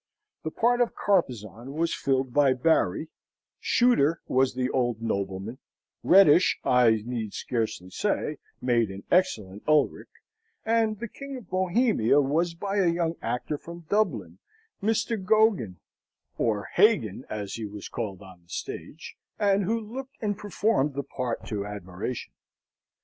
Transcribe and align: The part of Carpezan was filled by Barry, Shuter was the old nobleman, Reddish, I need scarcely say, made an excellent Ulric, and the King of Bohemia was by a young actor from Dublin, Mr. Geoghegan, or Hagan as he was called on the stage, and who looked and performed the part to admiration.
The 0.41 0.49
part 0.49 0.81
of 0.81 0.95
Carpezan 0.95 1.73
was 1.73 1.93
filled 1.93 2.33
by 2.33 2.53
Barry, 2.53 3.09
Shuter 3.59 4.19
was 4.27 4.55
the 4.55 4.67
old 4.71 4.99
nobleman, 4.99 5.59
Reddish, 6.01 6.57
I 6.63 7.03
need 7.05 7.33
scarcely 7.35 7.91
say, 7.91 8.39
made 8.59 8.89
an 8.89 9.03
excellent 9.11 9.61
Ulric, 9.67 10.07
and 10.65 10.97
the 10.99 11.07
King 11.07 11.37
of 11.37 11.51
Bohemia 11.51 12.19
was 12.19 12.55
by 12.55 12.77
a 12.77 12.87
young 12.89 13.15
actor 13.21 13.59
from 13.59 13.85
Dublin, 13.91 14.39
Mr. 14.81 15.15
Geoghegan, 15.23 15.77
or 16.35 16.69
Hagan 16.73 17.23
as 17.29 17.53
he 17.53 17.67
was 17.67 17.87
called 17.87 18.23
on 18.23 18.41
the 18.41 18.49
stage, 18.49 19.17
and 19.37 19.65
who 19.65 19.79
looked 19.79 20.15
and 20.19 20.35
performed 20.35 20.95
the 20.95 21.03
part 21.03 21.45
to 21.45 21.63
admiration. 21.67 22.33